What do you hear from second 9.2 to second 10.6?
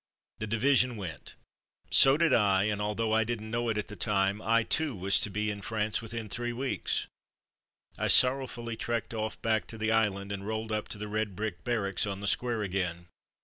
back to the island, and